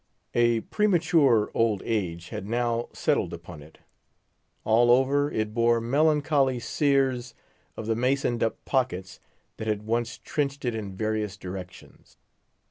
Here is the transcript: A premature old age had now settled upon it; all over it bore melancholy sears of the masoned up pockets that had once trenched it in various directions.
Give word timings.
A 0.33 0.61
premature 0.61 1.51
old 1.53 1.83
age 1.85 2.29
had 2.29 2.47
now 2.49 2.89
settled 2.91 3.33
upon 3.33 3.61
it; 3.61 3.77
all 4.65 4.89
over 4.89 5.29
it 5.31 5.53
bore 5.53 5.79
melancholy 5.79 6.59
sears 6.59 7.35
of 7.77 7.85
the 7.85 7.95
masoned 7.95 8.41
up 8.41 8.65
pockets 8.65 9.19
that 9.57 9.67
had 9.67 9.83
once 9.83 10.17
trenched 10.17 10.65
it 10.65 10.73
in 10.73 10.95
various 10.95 11.37
directions. 11.37 12.17